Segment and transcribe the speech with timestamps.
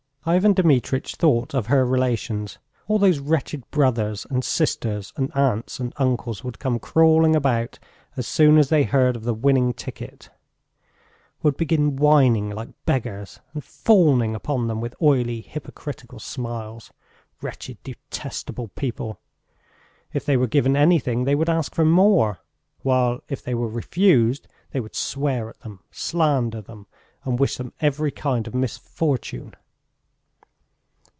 [0.23, 2.59] Ivan Dmitritch thought of her relations.
[2.87, 7.79] All those wretched brothers and sisters and aunts and uncles would come crawling about
[8.15, 10.29] as soon as they heard of the winning ticket,
[11.41, 16.91] would begin whining like beggars, and fawning upon them with oily, hypocritical smiles.
[17.41, 19.19] Wretched, detestable people!
[20.13, 22.41] If they were given anything, they would ask for more;
[22.83, 26.85] while if they were refused, they would swear at them, slander them,
[27.25, 29.55] and wish them every kind of misfortune.